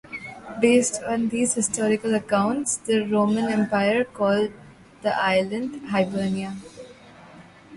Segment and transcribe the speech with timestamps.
[0.59, 4.49] Based on these historical accounts, the Roman Empire called
[5.03, 6.57] the island "Hibernia".